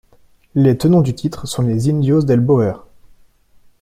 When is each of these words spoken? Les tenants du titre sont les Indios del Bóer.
Les 0.55 0.79
tenants 0.79 1.01
du 1.01 1.13
titre 1.13 1.45
sont 1.45 1.61
les 1.61 1.87
Indios 1.91 2.23
del 2.23 2.39
Bóer. 2.39 2.73